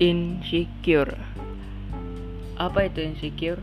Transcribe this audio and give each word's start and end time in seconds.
Insecure 0.00 1.12
Apa 2.56 2.88
itu 2.88 3.04
insecure? 3.04 3.60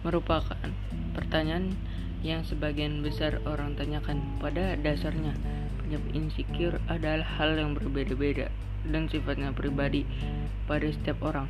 Merupakan 0.00 0.64
pertanyaan 1.12 1.76
yang 2.24 2.40
sebagian 2.40 3.04
besar 3.04 3.44
orang 3.44 3.76
tanyakan 3.76 4.24
Pada 4.40 4.80
dasarnya, 4.80 5.36
penyebab 5.76 6.08
insecure 6.16 6.80
adalah 6.88 7.36
hal 7.36 7.52
yang 7.60 7.76
berbeda-beda 7.76 8.48
dan 8.88 9.12
sifatnya 9.12 9.52
pribadi 9.52 10.08
pada 10.64 10.88
setiap 10.88 11.20
orang 11.20 11.44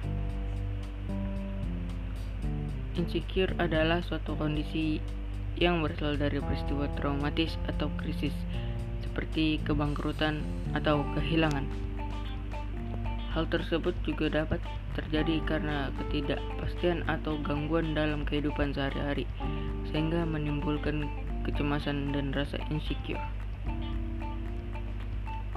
Insecure 2.99 3.55
adalah 3.63 4.03
suatu 4.03 4.35
kondisi 4.35 4.99
yang 5.63 5.79
berasal 5.79 6.19
dari 6.19 6.43
peristiwa 6.43 6.91
traumatis 6.99 7.55
atau 7.71 7.87
krisis 8.03 8.35
seperti 9.07 9.63
kebangkrutan 9.63 10.43
atau 10.75 11.07
kehilangan. 11.15 11.94
Hal 13.35 13.51
tersebut 13.51 13.99
juga 14.07 14.31
dapat 14.31 14.63
terjadi 14.95 15.43
karena 15.43 15.91
ketidakpastian 15.99 17.03
atau 17.11 17.35
gangguan 17.43 17.91
dalam 17.91 18.23
kehidupan 18.23 18.71
sehari-hari, 18.71 19.27
sehingga 19.91 20.23
menimbulkan 20.23 21.11
kecemasan 21.43 22.15
dan 22.15 22.31
rasa 22.31 22.63
insecure. 22.71 23.19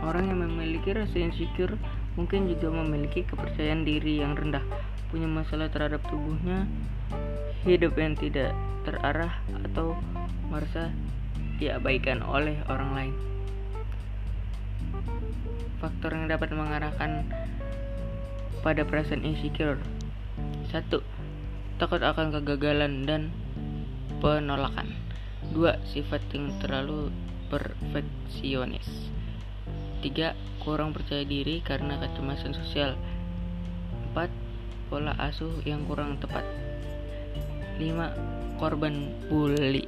Orang 0.02 0.26
yang 0.26 0.41
memiliki 0.41 0.90
rasa 0.90 1.21
insecure 1.21 1.77
mungkin 2.18 2.49
juga 2.49 2.73
memiliki 2.73 3.21
kepercayaan 3.30 3.85
diri 3.85 4.26
yang 4.26 4.34
rendah, 4.34 4.66
punya 5.13 5.30
masalah 5.30 5.70
terhadap 5.70 6.02
tubuhnya, 6.09 6.66
hidup 7.62 7.94
yang 7.94 8.18
tidak 8.18 8.57
terarah, 8.90 9.38
atau 9.70 9.94
merasa 10.49 10.90
diabaikan 11.62 12.26
oleh 12.26 12.57
orang 12.73 12.91
lain. 12.98 13.16
Faktor 15.77 16.18
yang 16.18 16.26
dapat 16.26 16.49
mengarahkan 16.57 17.30
pada 18.68 18.84
perasaan 18.84 19.23
insecure. 19.23 19.79
Satu, 20.68 20.99
takut 21.79 22.04
akan 22.04 22.35
kegagalan 22.35 23.07
dan 23.07 23.32
penolakan. 24.20 24.91
Dua, 25.55 25.79
sifat 25.87 26.20
yang 26.35 26.51
terlalu 26.59 27.07
perfeksionis. 27.48 29.07
Tiga, 30.04 30.35
kurang 30.59 30.91
percaya 30.91 31.24
diri 31.24 31.63
karena 31.63 31.96
kecemasan 31.96 32.59
sosial. 32.59 32.99
Empat, 34.12 34.27
pola 34.91 35.15
asuh 35.15 35.63
yang 35.63 35.87
kurang 35.87 36.20
tepat. 36.20 36.43
Lima, 37.79 38.12
korban 38.59 39.15
bully. 39.31 39.87